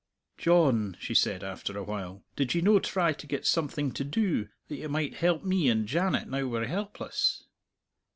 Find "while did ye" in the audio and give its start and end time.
1.83-2.61